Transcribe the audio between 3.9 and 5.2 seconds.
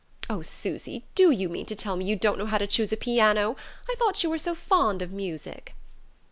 thought you were so fond of